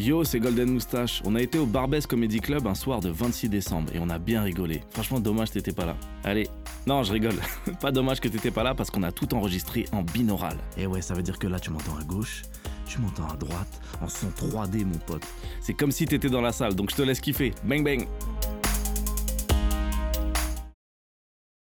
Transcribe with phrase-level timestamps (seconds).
[0.00, 1.20] Yo, c'est Golden Moustache.
[1.26, 4.18] On a été au Barbès Comedy Club un soir de 26 décembre et on a
[4.18, 4.82] bien rigolé.
[4.92, 5.94] Franchement, dommage t'étais pas là.
[6.24, 6.48] Allez,
[6.86, 7.34] non, je rigole.
[7.82, 10.56] pas dommage que t'étais pas là parce qu'on a tout enregistré en binaural.
[10.78, 12.44] Et ouais, ça veut dire que là, tu m'entends à gauche,
[12.86, 15.26] tu m'entends à droite, en son 3D, mon pote.
[15.60, 17.52] C'est comme si t'étais dans la salle, donc je te laisse kiffer.
[17.64, 18.08] Bang bang